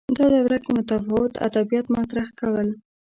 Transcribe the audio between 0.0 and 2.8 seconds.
دا دوره کې متفاوت ادبیات مطرح کول